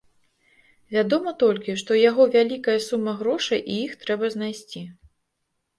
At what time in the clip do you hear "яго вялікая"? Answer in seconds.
2.09-2.77